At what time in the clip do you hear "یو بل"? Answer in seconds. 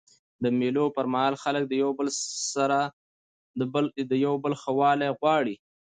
4.25-4.53